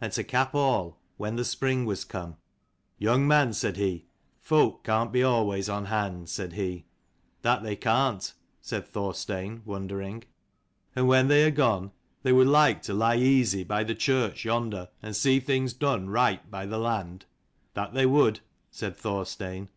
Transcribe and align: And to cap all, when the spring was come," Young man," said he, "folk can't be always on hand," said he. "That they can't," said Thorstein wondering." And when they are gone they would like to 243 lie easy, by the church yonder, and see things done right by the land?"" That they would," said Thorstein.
And 0.00 0.12
to 0.12 0.22
cap 0.22 0.54
all, 0.54 1.00
when 1.16 1.34
the 1.34 1.44
spring 1.44 1.84
was 1.84 2.04
come," 2.04 2.36
Young 2.98 3.26
man," 3.26 3.52
said 3.52 3.76
he, 3.76 4.06
"folk 4.38 4.84
can't 4.84 5.10
be 5.10 5.24
always 5.24 5.68
on 5.68 5.86
hand," 5.86 6.28
said 6.28 6.52
he. 6.52 6.86
"That 7.42 7.64
they 7.64 7.74
can't," 7.74 8.32
said 8.60 8.86
Thorstein 8.86 9.62
wondering." 9.64 10.22
And 10.94 11.08
when 11.08 11.26
they 11.26 11.42
are 11.44 11.50
gone 11.50 11.90
they 12.22 12.32
would 12.32 12.46
like 12.46 12.82
to 12.82 12.92
243 12.92 13.00
lie 13.00 13.16
easy, 13.40 13.64
by 13.64 13.82
the 13.82 13.96
church 13.96 14.44
yonder, 14.44 14.90
and 15.02 15.16
see 15.16 15.40
things 15.40 15.72
done 15.72 16.08
right 16.08 16.48
by 16.48 16.66
the 16.66 16.78
land?"" 16.78 17.26
That 17.74 17.94
they 17.94 18.06
would," 18.06 18.42
said 18.70 18.96
Thorstein. 18.96 19.70